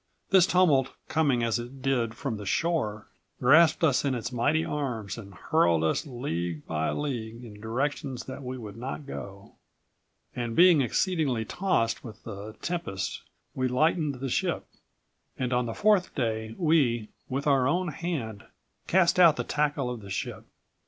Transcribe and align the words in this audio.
This 0.31 0.47
tumult, 0.47 0.95
coming 1.09 1.43
as 1.43 1.59
it 1.59 1.83
did 1.83 2.15
from 2.15 2.37
the 2.37 2.45
shore, 2.47 3.05
grasped 3.39 3.83
us 3.83 4.01
in118 4.01 4.15
its 4.17 4.31
mighty 4.31 4.65
arms 4.65 5.15
and 5.15 5.35
hurled 5.35 5.83
us 5.83 6.07
league 6.07 6.65
by 6.65 6.89
league 6.89 7.43
in 7.43 7.61
directions 7.61 8.23
that 8.23 8.41
we 8.41 8.57
would 8.57 8.77
not 8.77 9.05
go. 9.05 9.57
And 10.35 10.55
being 10.55 10.81
exceedingly 10.81 11.45
tossed 11.45 12.03
with 12.03 12.23
the 12.23 12.53
tempest 12.63 13.21
we 13.53 13.67
lightened 13.67 14.15
the 14.15 14.29
ship. 14.29 14.65
On 15.39 15.67
the 15.67 15.75
fourth 15.75 16.15
day 16.15 16.55
we, 16.57 17.09
with 17.29 17.45
our 17.45 17.67
own 17.67 17.89
hand, 17.89 18.45
cast 18.87 19.19
out 19.19 19.35
the 19.35 19.43
tackle 19.43 19.91
of 19.91 20.01
the 20.01 20.09
ship. 20.09 20.47